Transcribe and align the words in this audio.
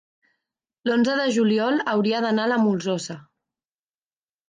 l'onze 0.91 1.17
de 1.19 1.27
juliol 1.35 1.79
hauria 1.93 2.25
d'anar 2.27 2.49
a 2.49 2.53
la 2.55 2.61
Molsosa. 2.65 3.23